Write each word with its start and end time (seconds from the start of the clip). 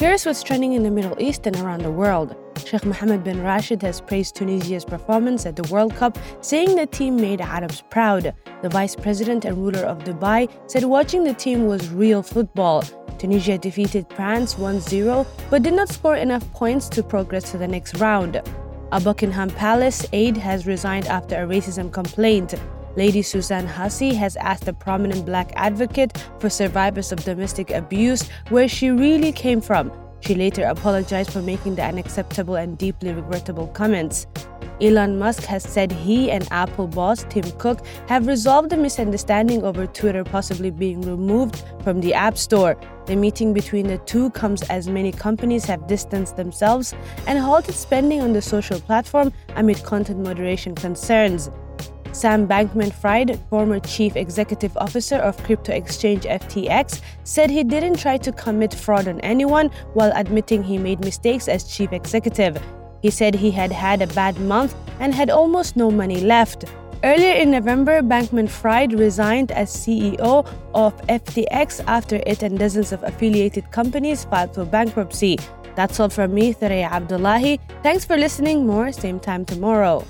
Here's 0.00 0.24
what's 0.24 0.44
trending 0.44 0.74
in 0.74 0.84
the 0.84 0.92
Middle 0.92 1.20
East 1.20 1.44
and 1.48 1.56
around 1.56 1.82
the 1.82 1.90
world. 1.90 2.36
Sheikh 2.64 2.84
Mohammed 2.84 3.24
bin 3.24 3.42
Rashid 3.42 3.82
has 3.82 4.00
praised 4.00 4.36
Tunisia's 4.36 4.84
performance 4.84 5.44
at 5.44 5.56
the 5.56 5.68
World 5.72 5.92
Cup, 5.96 6.16
saying 6.40 6.76
the 6.76 6.86
team 6.86 7.16
made 7.16 7.40
Arabs 7.40 7.82
proud. 7.90 8.32
The 8.62 8.68
vice 8.68 8.94
president 8.94 9.44
and 9.44 9.58
ruler 9.58 9.80
of 9.80 10.04
Dubai 10.04 10.48
said 10.70 10.84
watching 10.84 11.24
the 11.24 11.34
team 11.34 11.66
was 11.66 11.88
real 11.88 12.22
football. 12.22 12.84
Tunisia 13.18 13.58
defeated 13.58 14.06
France 14.14 14.56
1 14.56 14.78
0 14.78 15.26
but 15.50 15.64
did 15.64 15.74
not 15.74 15.88
score 15.88 16.14
enough 16.14 16.48
points 16.52 16.88
to 16.90 17.02
progress 17.02 17.50
to 17.50 17.58
the 17.58 17.66
next 17.66 17.98
round. 17.98 18.40
A 18.92 19.00
Buckingham 19.00 19.50
Palace 19.50 20.06
aide 20.12 20.36
has 20.36 20.64
resigned 20.64 21.08
after 21.08 21.34
a 21.42 21.46
racism 21.48 21.92
complaint. 21.92 22.54
Lady 22.98 23.22
Suzanne 23.22 23.68
Hussey 23.68 24.12
has 24.12 24.36
asked 24.38 24.66
a 24.66 24.72
prominent 24.72 25.24
black 25.24 25.52
advocate 25.54 26.18
for 26.40 26.50
survivors 26.50 27.12
of 27.12 27.24
domestic 27.24 27.70
abuse 27.70 28.28
where 28.48 28.66
she 28.66 28.90
really 28.90 29.30
came 29.30 29.60
from. 29.60 29.92
She 30.18 30.34
later 30.34 30.64
apologized 30.64 31.30
for 31.30 31.40
making 31.40 31.76
the 31.76 31.84
unacceptable 31.84 32.56
and 32.56 32.76
deeply 32.76 33.12
regrettable 33.12 33.68
comments. 33.68 34.26
Elon 34.80 35.16
Musk 35.16 35.44
has 35.44 35.62
said 35.62 35.92
he 35.92 36.32
and 36.32 36.48
Apple 36.50 36.88
boss 36.88 37.24
Tim 37.28 37.48
Cook 37.52 37.86
have 38.08 38.26
resolved 38.26 38.70
the 38.70 38.76
misunderstanding 38.76 39.62
over 39.62 39.86
Twitter 39.86 40.24
possibly 40.24 40.72
being 40.72 41.00
removed 41.02 41.62
from 41.84 42.00
the 42.00 42.14
App 42.14 42.36
Store. 42.36 42.76
The 43.06 43.14
meeting 43.14 43.52
between 43.54 43.86
the 43.86 43.98
two 43.98 44.30
comes 44.30 44.62
as 44.64 44.88
many 44.88 45.12
companies 45.12 45.64
have 45.66 45.86
distanced 45.86 46.36
themselves 46.36 46.96
and 47.28 47.38
halted 47.38 47.76
spending 47.76 48.22
on 48.22 48.32
the 48.32 48.42
social 48.42 48.80
platform 48.80 49.32
amid 49.54 49.84
content 49.84 50.18
moderation 50.18 50.74
concerns. 50.74 51.48
Sam 52.12 52.48
Bankman 52.48 52.92
Fried, 52.92 53.38
former 53.50 53.80
chief 53.80 54.16
executive 54.16 54.76
officer 54.76 55.16
of 55.16 55.36
crypto 55.44 55.72
exchange 55.72 56.24
FTX, 56.24 57.00
said 57.24 57.50
he 57.50 57.62
didn't 57.62 57.98
try 57.98 58.16
to 58.16 58.32
commit 58.32 58.74
fraud 58.74 59.08
on 59.08 59.20
anyone 59.20 59.70
while 59.94 60.12
admitting 60.14 60.62
he 60.62 60.78
made 60.78 61.00
mistakes 61.00 61.48
as 61.48 61.64
chief 61.64 61.92
executive. 61.92 62.60
He 63.02 63.10
said 63.10 63.34
he 63.34 63.50
had 63.50 63.70
had 63.72 64.02
a 64.02 64.06
bad 64.08 64.38
month 64.40 64.74
and 65.00 65.14
had 65.14 65.30
almost 65.30 65.76
no 65.76 65.90
money 65.90 66.20
left. 66.20 66.64
Earlier 67.04 67.34
in 67.34 67.52
November, 67.52 68.02
Bankman 68.02 68.48
Fried 68.48 68.92
resigned 68.92 69.52
as 69.52 69.70
CEO 69.70 70.44
of 70.74 70.96
FTX 71.06 71.84
after 71.86 72.20
it 72.26 72.42
and 72.42 72.58
dozens 72.58 72.90
of 72.90 73.04
affiliated 73.04 73.70
companies 73.70 74.24
filed 74.24 74.54
for 74.54 74.64
bankruptcy. 74.64 75.38
That's 75.76 76.00
all 76.00 76.08
from 76.08 76.34
me, 76.34 76.52
Thuraya 76.52 76.90
Abdullahi. 76.90 77.60
Thanks 77.84 78.04
for 78.04 78.16
listening. 78.16 78.66
More 78.66 78.90
same 78.90 79.20
time 79.20 79.44
tomorrow. 79.44 80.04